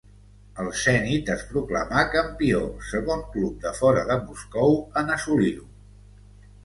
[0.61, 2.61] El Zenit es proclamà campió,
[2.93, 5.69] segon club de fora de Moscou en assolir-ho.